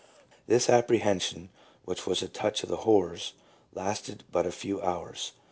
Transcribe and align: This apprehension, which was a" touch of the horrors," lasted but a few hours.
This 0.47 0.67
apprehension, 0.67 1.49
which 1.85 2.07
was 2.07 2.23
a" 2.23 2.27
touch 2.27 2.63
of 2.63 2.69
the 2.69 2.77
horrors," 2.89 3.33
lasted 3.75 4.23
but 4.31 4.47
a 4.47 4.51
few 4.51 4.81
hours. 4.81 5.33